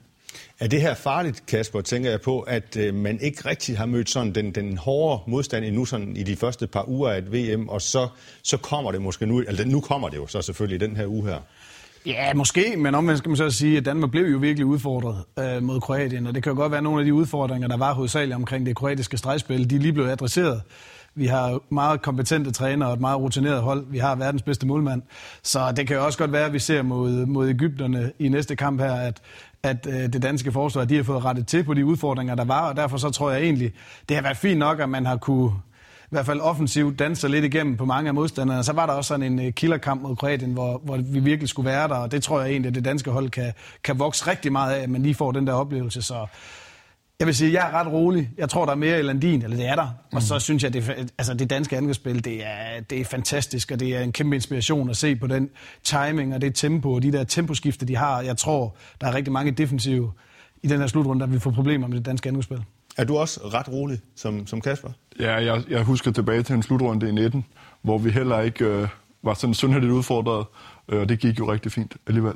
[0.60, 4.10] Er det her farligt, Kasper, tænker jeg på, at øh, man ikke rigtig har mødt
[4.10, 7.70] sådan den, den hårde modstand endnu sådan i de første par uger af et VM,
[7.70, 8.08] og så,
[8.44, 11.08] så kommer det måske nu, altså nu kommer det jo så selvfølgelig i den her
[11.08, 11.40] uge her.
[12.06, 15.64] Ja, måske, men omvendt skal man så sige, at Danmark blev jo virkelig udfordret øh,
[15.64, 17.94] mod Kroatien, og det kan jo godt være, at nogle af de udfordringer, der var
[17.94, 20.62] hovedsageligt omkring det kroatiske stregspil, de lige blev adresseret.
[21.16, 23.86] Vi har meget kompetente trænere og et meget rutineret hold.
[23.90, 25.02] Vi har verdens bedste målmand.
[25.44, 28.56] Så det kan jo også godt være, at vi ser mod, mod Ægypterne i næste
[28.56, 29.22] kamp her, at,
[29.64, 32.70] at øh, det danske forsvar de har fået rettet til på de udfordringer, der var.
[32.70, 33.74] Og derfor så tror jeg egentlig,
[34.10, 35.52] det har været fint nok, at man har kunne
[36.04, 38.64] i hvert fald offensivt danser lidt igennem på mange af modstanderne.
[38.64, 41.70] Så var der også sådan en øh, killerkamp mod Kroatien, hvor, hvor vi virkelig skulle
[41.70, 44.52] være der, og det tror jeg egentlig, at det danske hold kan, kan vokse rigtig
[44.52, 46.02] meget af, at man lige får den der oplevelse.
[46.02, 46.26] Så
[47.22, 48.30] jeg vil sige, at jeg er ret rolig.
[48.38, 49.86] Jeg tror, der er mere Elandin, eller det er der.
[50.12, 50.16] Mm.
[50.16, 53.72] Og så synes jeg, at det, altså det danske angrebsspil, det er, det er fantastisk,
[53.72, 55.50] og det er en kæmpe inspiration at se på den
[55.84, 58.22] timing og det tempo og de der temposkifter, de har.
[58.22, 60.12] Jeg tror, der er rigtig mange defensive
[60.64, 62.64] i den her slutrunde, der vil få problemer med det danske angrebsspil.
[62.98, 64.90] Er du også ret rolig som, som Kasper?
[65.20, 67.46] Ja, jeg, jeg husker tilbage til en slutrunde i 19,
[67.82, 68.88] hvor vi heller ikke øh,
[69.24, 70.46] var sådan synderligt udfordret,
[70.90, 72.36] øh, og det gik jo rigtig fint alligevel.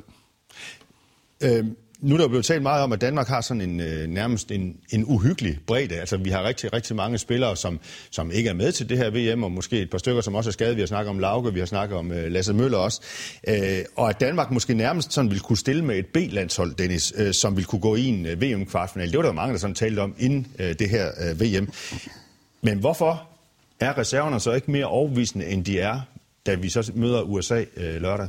[1.42, 4.50] Øhm, nu er der blevet talt meget om, at Danmark har sådan en øh, nærmest
[4.50, 5.94] en, en uhyggelig bredde.
[5.94, 7.80] Altså, vi har rigtig, rigtig mange spillere, som,
[8.10, 10.50] som ikke er med til det her VM, og måske et par stykker, som også
[10.50, 10.76] er skadet.
[10.76, 13.00] Vi har snakket om Lauke, vi har snakket om øh, Lasse Møller også.
[13.48, 17.34] Øh, og at Danmark måske nærmest sådan ville kunne stille med et B-landshold, Dennis, øh,
[17.34, 19.10] som ville kunne gå i en øh, VM-kvartfinal.
[19.10, 21.68] Det var der mange, der sådan talte om inden øh, det her øh, VM.
[22.62, 23.28] Men hvorfor
[23.80, 26.00] er reserverne så ikke mere overbevisende, end de er,
[26.46, 28.28] da vi så møder USA øh, lørdag?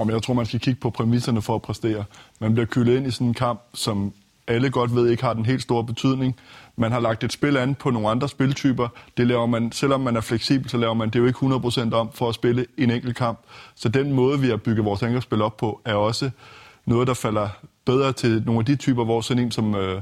[0.00, 2.04] Om jeg tror, man skal kigge på præmisserne for at præstere.
[2.40, 4.12] Man bliver kølet ind i sådan en kamp, som
[4.46, 6.36] alle godt ved ikke har den helt store betydning.
[6.76, 8.88] Man har lagt et spil an på nogle andre spiltyper.
[9.16, 12.12] Det laver man, selvom man er fleksibel, så laver man det jo ikke 100% om
[12.12, 13.38] for at spille en enkelt kamp.
[13.74, 16.30] Så den måde, vi har bygget vores angrebsspil op på, er også
[16.86, 17.48] noget, der falder
[17.84, 20.00] bedre til nogle af de typer, hvor sådan en som øh,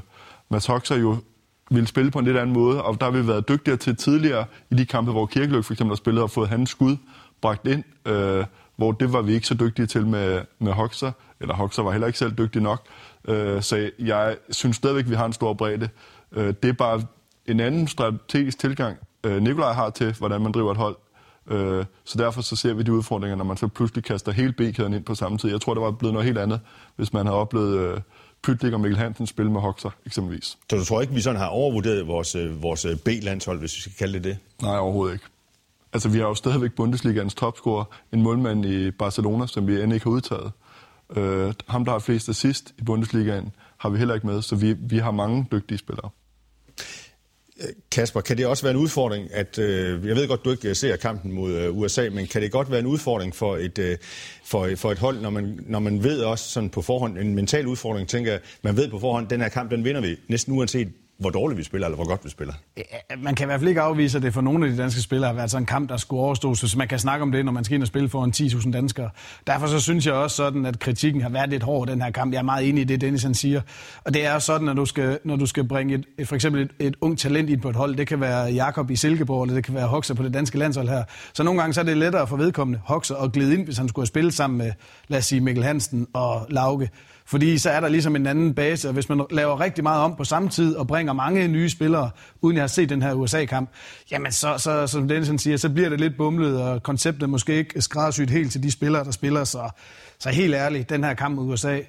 [0.51, 1.17] Mads Hoxer jo
[1.71, 4.45] ville spille på en lidt anden måde, og der har vi været dygtigere til tidligere
[4.71, 6.97] i de kampe, hvor Kirkeløk for eksempel har spillet og fået hans skud
[7.41, 8.45] bragt ind, øh,
[8.79, 12.07] hvor det var vi ikke så dygtige til med, med Hoxer, eller Hoxer var heller
[12.07, 12.87] ikke selv dygtig nok.
[13.29, 15.89] Øh, så jeg synes stadigvæk, vi har en stor bredde.
[16.33, 17.03] Øh, det er bare
[17.47, 20.97] en anden strategisk tilgang, øh, Nikolaj har til, hvordan man driver et hold.
[21.51, 24.95] Øh, så derfor så ser vi de udfordringer, når man så pludselig kaster hele B-kæden
[24.95, 25.51] ind på samme tid.
[25.51, 26.61] Jeg tror, det var blevet noget helt andet,
[26.97, 28.01] hvis man havde oplevet øh,
[28.43, 30.59] Pytlik og Mikkel Hansen spille med Hoxer, eksempelvis.
[30.71, 33.81] Så du tror ikke, vi sådan har overvurderet vores, øh, vores øh, B-landshold, hvis vi
[33.81, 34.39] skal kalde det det?
[34.63, 35.25] Nej, overhovedet ikke.
[35.93, 40.05] Altså, vi har jo stadigvæk Bundesligaens topscorer, en målmand i Barcelona, som vi end ikke
[40.05, 40.53] har udtaget.
[41.17, 44.73] Øh, ham, der har flest assist i Bundesligaen, har vi heller ikke med, så vi,
[44.73, 46.11] vi har mange dygtige spillere.
[47.91, 50.97] Kasper, kan det også være en udfordring, at øh, jeg ved godt, du ikke ser
[50.97, 53.97] kampen mod øh, USA, men kan det godt være en udfordring for et, øh,
[54.45, 57.67] for, for et hold, når man, når man ved også sådan på forhånd, en mental
[57.67, 60.89] udfordring, tænker jeg, man ved på forhånd, den her kamp, den vinder vi næsten uanset
[61.19, 62.55] hvor dårligt vi spiller, eller hvor godt vi spiller.
[63.19, 65.29] Man kan i hvert fald ikke afvise, at det for nogle af de danske spillere
[65.29, 67.53] har været sådan en kamp, der skulle overstås, så man kan snakke om det, når
[67.53, 69.11] man skal ind og spille for en 10.000 danskere.
[69.47, 72.33] Derfor så synes jeg også sådan, at kritikken har været lidt hård den her kamp.
[72.33, 73.61] Jeg er meget enig i det, Dennis han siger.
[74.05, 76.63] Og det er sådan, at du skal, når du skal bringe et, et, for eksempel
[76.63, 79.55] et, et ung talent ind på et hold, det kan være Jakob i Silkeborg, eller
[79.55, 81.05] det kan være Hoxer på det danske landshold her.
[81.33, 83.89] Så nogle gange så er det lettere for vedkommende Hoxer at glide ind, hvis han
[83.89, 84.73] skulle have spillet sammen med,
[85.09, 86.91] lad os sige, Mikkel Hansen og Lauke.
[87.29, 90.17] Fordi så er der ligesom en anden base, og hvis man laver rigtig meget om
[90.17, 92.11] på samme tid og bringer mange nye spillere,
[92.41, 93.71] uden jeg har set den her USA-kamp,
[94.11, 97.83] jamen så, så som Dennis siger, så bliver det lidt bumlet, og konceptet måske ikke
[97.83, 99.45] skræddersyet helt til de spillere, der spiller.
[99.45, 99.71] Så,
[100.19, 101.81] så helt ærligt, den her kamp mod USA,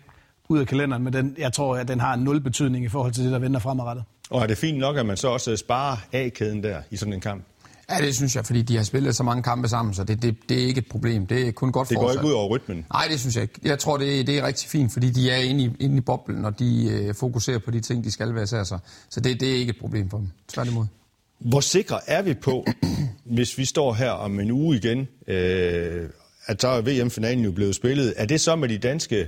[0.50, 3.14] ud af kalenderen, men den, jeg tror, at den har en nul betydning i forhold
[3.14, 4.04] til det, der venter fremadrettet.
[4.30, 7.22] Og er det fint nok, at man så også sparer A-kæden der i sådan en
[7.22, 7.44] kamp?
[7.90, 10.38] Ja, det synes jeg, fordi de har spillet så mange kampe sammen, så det, det,
[10.50, 11.28] det er ikke et problem.
[11.28, 12.86] Det er kun godt for Det går ikke ud over rytmen?
[12.94, 13.60] Nej, det synes jeg ikke.
[13.64, 16.46] Jeg tror, det, det er rigtig fint, fordi de er inde i, inde i boblen,
[16.46, 18.66] og de øh, fokuserer på de ting, de skal være sig.
[19.10, 20.28] Så det, det er ikke et problem for dem.
[20.48, 20.86] Tværtimod.
[21.40, 22.66] Hvor sikre er vi på,
[23.38, 26.10] hvis vi står her om en uge igen, øh,
[26.46, 28.14] at så er VM-finalen jo blevet spillet.
[28.18, 29.28] Er det så med de danske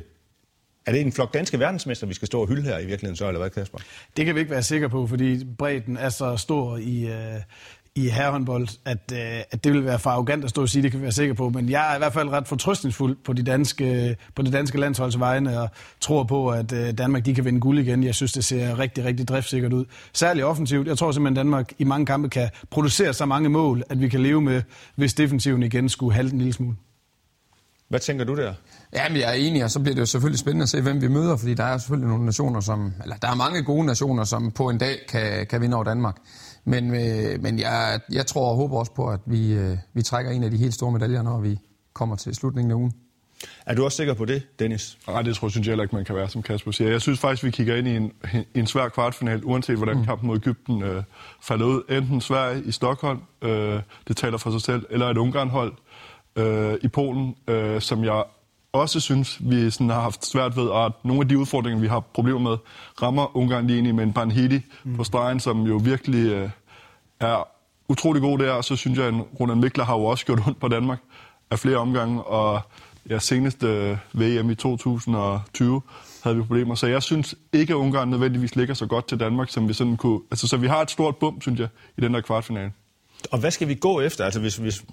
[0.86, 3.28] er det en flok danske verdensmester, vi skal stå og hylde her i virkeligheden så,
[3.28, 3.78] eller hvad, Kasper?
[4.18, 7.42] Det kan vi ikke være sikre på, fordi bredden er så stor i, øh,
[7.96, 10.92] i herrehåndbold, at, øh, at det vil være for arrogant at stå og sige, det
[10.92, 11.50] kan vi være sikker på.
[11.50, 15.20] Men jeg er i hvert fald ret fortrøstningsfuld på, de danske, på det danske landsholds
[15.20, 15.70] vegne, og
[16.02, 18.04] tror på, at øh, Danmark de kan vinde guld igen.
[18.04, 19.86] Jeg synes, det ser rigtig, rigtig driftsikkert ud.
[20.14, 20.88] Særligt offensivt.
[20.88, 24.10] Jeg tror simpelthen, at Danmark i mange kampe kan producere så mange mål, at vi
[24.10, 24.62] kan leve med,
[24.96, 26.76] hvis defensiven igen skulle halte en lille smule.
[27.92, 28.54] Hvad tænker du der?
[28.94, 31.08] Jamen, jeg er enig, og så bliver det jo selvfølgelig spændende at se, hvem vi
[31.08, 34.52] møder, fordi der er selvfølgelig nogle nationer, som, eller der er mange gode nationer, som
[34.52, 36.18] på en dag kan, kan vinde over Danmark.
[36.66, 40.32] Men, øh, men jeg, jeg tror og håber også på, at vi, øh, vi trækker
[40.32, 41.60] en af de helt store medaljer, når vi
[41.94, 42.94] kommer til slutningen af ugen.
[43.66, 44.98] Er du også sikker på det, Dennis?
[45.08, 46.92] Nej, det tror jeg, synes jeg heller ikke, man kan være, som Kasper siger.
[46.92, 48.12] Jeg synes faktisk, vi kigger ind i en,
[48.56, 50.06] en svær kvartfinal, uanset hvordan mm.
[50.06, 51.04] kampen mod Ægypten øh,
[51.42, 51.82] falder ud.
[51.90, 55.78] Enten Sverige i Stockholm, øh, det taler for sig selv, eller et Ungarn-hold øh,
[56.82, 58.24] i Polen, øh, som jeg
[58.74, 62.00] også synes, vi sådan har haft svært ved, at nogle af de udfordringer, vi har
[62.00, 62.58] problemer med,
[63.02, 64.96] rammer Ungarn lige ind i med en Banhidi mm.
[64.96, 66.50] på stregen, som jo virkelig øh,
[67.20, 67.48] er
[67.88, 68.52] utrolig god der.
[68.52, 71.00] Og så synes jeg, at Ronald Mikler har jo også gjort ondt på Danmark
[71.52, 72.62] af flere omgange, og
[73.10, 75.82] ja, senest øh, VM i 2020
[76.24, 76.76] havde vi problemer.
[76.76, 79.98] Så jeg synes ikke, at Ungarn nødvendigvis ligger så godt til Danmark, som vi sådan
[79.98, 80.20] kunne...
[80.32, 81.68] Altså, så vi har et stort bump, synes jeg,
[81.98, 82.72] i den der kvartfinale.
[83.32, 84.26] Og hvad skal vi gå efter?
[84.26, 84.84] Altså, hvis, hvis,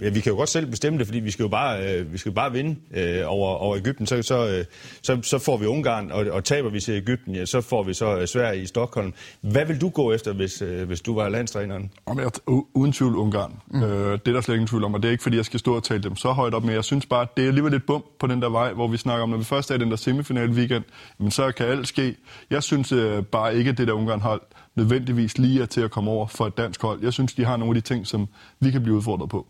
[0.00, 2.18] ja, vi kan jo godt selv bestemme det, fordi vi skal jo bare, øh, vi
[2.18, 4.06] skal bare vinde øh, over, over Ægypten.
[4.06, 4.64] Så, så, øh,
[5.02, 7.94] så, så får vi Ungarn, og, og taber vi til Ægypten, ja, så får vi
[7.94, 9.14] så øh, Sverige i Stockholm.
[9.40, 11.90] Hvad vil du gå efter, hvis, øh, hvis du var landstræneren?
[12.06, 12.30] Om jeg,
[12.74, 13.52] uden tvivl Ungarn.
[13.66, 13.82] Mm.
[13.82, 15.60] Øh, det er der slet ingen tvivl om, og det er ikke, fordi jeg skal
[15.60, 17.86] stå og tale dem så højt op, men jeg synes bare, det er alligevel et
[17.86, 19.90] bump på den der vej, hvor vi snakker om, når vi først er i den
[19.90, 20.84] der semifinal weekend,
[21.18, 22.16] men så kan alt ske.
[22.50, 24.40] Jeg synes øh, bare ikke, at det der Ungarn-hold
[24.76, 27.02] nødvendigvis lige er til at komme over for et dansk hold.
[27.02, 28.28] Jeg synes, de har nogle af de ting, som
[28.60, 29.46] vi kan blive udfordret på.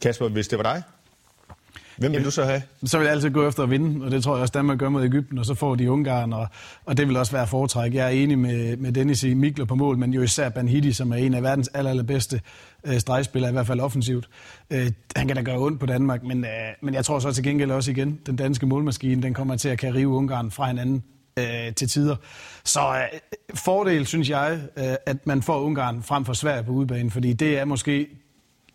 [0.00, 0.82] Kasper, hvis det var dig,
[1.96, 2.62] Hvem vil Jamen, du så have?
[2.84, 4.88] Så vil jeg altid gå efter at vinde, og det tror jeg også, Danmark gør
[4.88, 6.46] mod Ægypten, og så får de Ungarn, og,
[6.84, 7.94] og det vil også være foretræk.
[7.94, 11.12] Jeg er enig med, med Dennis i Mikler på mål, men jo især Banhidi, som
[11.12, 12.40] er en af verdens aller, allerbedste
[12.84, 14.28] øh, stregspillere, i hvert fald offensivt.
[14.70, 16.50] Øh, han kan da gøre ondt på Danmark, men, øh,
[16.82, 19.78] men jeg tror så til gengæld også igen, den danske målmaskine, den kommer til at
[19.78, 21.02] kan rive Ungarn fra hinanden
[21.38, 22.16] øh, til tider.
[22.64, 23.20] Så øh,
[23.54, 27.58] fordel, synes jeg, øh, at man får Ungarn frem for Sverige på udbanen, fordi det
[27.58, 28.06] er måske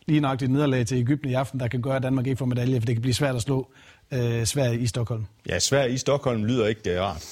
[0.10, 2.46] lige nok et nederlag til Ægypten i aften, der kan gøre, at Danmark ikke får
[2.46, 3.68] medalje, for det kan blive svært at slå
[4.12, 5.26] øh, Sverige i Stockholm.
[5.50, 7.26] Ja, Sverige i Stockholm lyder ikke uh, rart.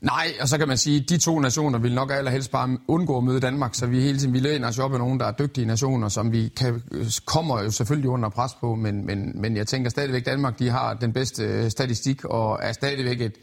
[0.00, 3.18] Nej, og så kan man sige, at de to nationer vil nok allerhelst bare undgå
[3.18, 5.32] at møde Danmark, så vi hele tiden vi læner os op af nogen, der er
[5.32, 6.82] dygtige nationer, som vi kan,
[7.24, 10.70] kommer jo selvfølgelig under pres på, men, men, men jeg tænker stadigvæk, at Danmark de
[10.70, 13.34] har den bedste statistik og er stadigvæk et,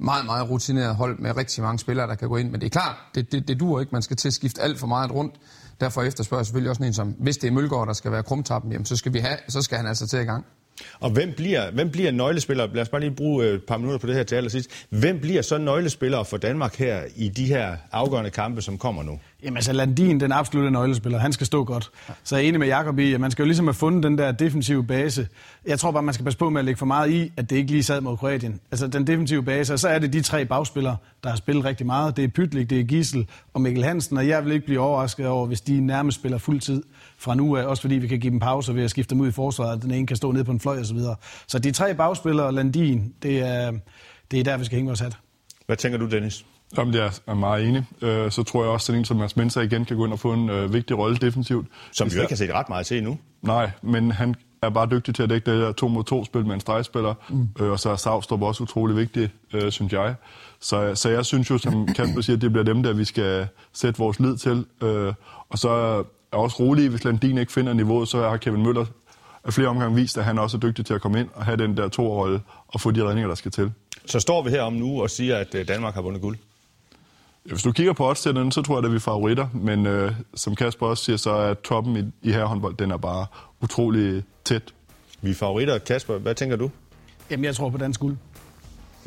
[0.00, 2.50] meget, meget rutineret hold med rigtig mange spillere, der kan gå ind.
[2.50, 3.92] Men det er klart, det, det, det duer ikke.
[3.92, 5.34] Man skal til at skifte alt for meget rundt.
[5.80, 8.84] Derfor efterspørger selvfølgelig også en som, hvis det er Mølgaard, der skal være krumtappen, jamen,
[8.84, 10.44] så, skal vi have, så skal han altså til i gang.
[11.00, 12.68] Og hvem bliver, hvem bliver nøglespiller?
[12.74, 14.70] Lad os bare lige bruge øh, et par minutter på det her til allersidst.
[14.90, 19.18] Hvem bliver så nøglespillere for Danmark her i de her afgørende kampe, som kommer nu?
[19.42, 21.90] Jamen altså Landin, den absolutte nøglespiller, han skal stå godt.
[22.24, 24.18] Så jeg er enig med Jakob i, at man skal jo ligesom have fundet den
[24.18, 25.28] der defensive base.
[25.66, 27.56] Jeg tror bare, man skal passe på med at lægge for meget i, at det
[27.56, 28.60] ikke lige sad mod Kroatien.
[28.70, 31.86] Altså den defensive base, og så er det de tre bagspillere, der har spillet rigtig
[31.86, 32.16] meget.
[32.16, 35.26] Det er Pytlik, det er Gissel og Mikkel Hansen, og jeg vil ikke blive overrasket
[35.26, 36.82] over, hvis de nærmest spiller fuld tid
[37.20, 39.28] fra nu af, også fordi vi kan give dem pauser ved at skifte dem ud
[39.28, 40.98] i forsvaret, den ene kan stå ned på en fløj osv.
[40.98, 41.14] Så,
[41.46, 43.72] så de tre bagspillere, Landin, det er,
[44.30, 45.16] det er der, vi skal hænge vores hat.
[45.66, 46.44] Hvad tænker du, Dennis?
[46.76, 47.84] Jamen, jeg er meget enig.
[48.02, 50.18] Øh, så tror jeg også, at en som Mads Mensa igen kan gå ind og
[50.18, 51.66] få en øh, vigtig rolle defensivt.
[51.92, 53.18] Som vi jo ikke har set ret meget til endnu.
[53.42, 56.46] Nej, men han er bare dygtig til at dække det der to mod to spil
[56.46, 57.14] med en stregspiller.
[57.28, 57.48] Mm.
[57.60, 60.14] Øh, og så er Savstrup også utrolig vigtig, øh, synes jeg.
[60.60, 63.46] Så, så jeg synes jo, som Kasper siger, at det bliver dem, der vi skal
[63.72, 64.66] sætte vores lid til.
[64.82, 65.12] Øh,
[65.48, 68.86] og så er også rolig, hvis Landin ikke finder niveauet, så har Kevin Møller
[69.44, 71.56] af flere omgange vist, at han også er dygtig til at komme ind og have
[71.56, 73.72] den der to-rolle og få de redninger, der skal til.
[74.06, 76.38] Så står vi her om nu og siger, at øh, Danmark har vundet guld?
[77.42, 79.48] Hvis du kigger på oddsætterne, så tror jeg, at vi er favoritter.
[79.54, 83.26] Men øh, som Kasper også siger, så er toppen i, i herrehåndbold, den er bare
[83.60, 84.62] utrolig tæt.
[85.22, 85.78] Vi er favoritter.
[85.78, 86.70] Kasper, hvad tænker du?
[87.30, 88.16] Jamen, jeg tror på dansk guld.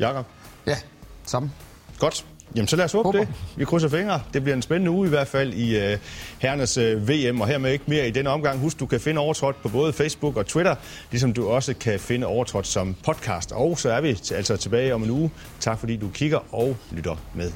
[0.00, 0.26] Jakob?
[0.66, 0.76] Ja,
[1.24, 1.52] sammen.
[1.98, 2.26] Godt.
[2.56, 3.28] Jamen, så lad os håbe det.
[3.56, 4.20] Vi krydser fingre.
[4.32, 5.98] Det bliver en spændende uge i hvert fald i uh,
[6.38, 8.58] herrenes uh, VM, og hermed ikke mere i denne omgang.
[8.58, 10.74] Husk, du kan finde overtrådt på både Facebook og Twitter,
[11.10, 13.52] ligesom du også kan finde overtrådt som podcast.
[13.52, 15.30] Og så er vi altså tilbage om en uge.
[15.60, 17.52] Tak fordi du kigger og lytter med.